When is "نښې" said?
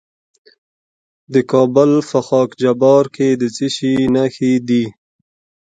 4.13-4.53